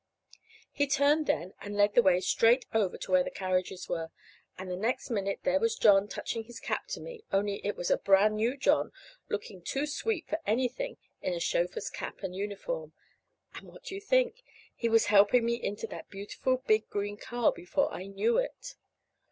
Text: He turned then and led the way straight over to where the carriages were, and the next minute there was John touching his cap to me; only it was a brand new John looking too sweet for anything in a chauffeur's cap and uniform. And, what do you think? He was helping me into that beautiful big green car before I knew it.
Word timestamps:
He 0.71 0.87
turned 0.87 1.27
then 1.27 1.53
and 1.61 1.77
led 1.77 1.93
the 1.93 2.01
way 2.01 2.21
straight 2.21 2.65
over 2.73 2.97
to 2.97 3.11
where 3.11 3.23
the 3.23 3.29
carriages 3.29 3.87
were, 3.87 4.09
and 4.57 4.67
the 4.67 4.75
next 4.75 5.11
minute 5.11 5.41
there 5.43 5.59
was 5.59 5.75
John 5.75 6.07
touching 6.07 6.45
his 6.45 6.59
cap 6.59 6.87
to 6.87 6.99
me; 6.99 7.23
only 7.31 7.63
it 7.63 7.75
was 7.77 7.91
a 7.91 7.99
brand 7.99 8.35
new 8.35 8.57
John 8.57 8.91
looking 9.29 9.61
too 9.61 9.85
sweet 9.85 10.27
for 10.27 10.39
anything 10.43 10.97
in 11.21 11.35
a 11.35 11.39
chauffeur's 11.39 11.91
cap 11.91 12.23
and 12.23 12.35
uniform. 12.35 12.93
And, 13.53 13.67
what 13.67 13.83
do 13.83 13.93
you 13.93 14.01
think? 14.01 14.41
He 14.75 14.89
was 14.89 15.05
helping 15.05 15.45
me 15.45 15.53
into 15.61 15.85
that 15.85 16.09
beautiful 16.09 16.63
big 16.65 16.89
green 16.89 17.17
car 17.17 17.51
before 17.51 17.93
I 17.93 18.07
knew 18.07 18.39
it. 18.39 18.73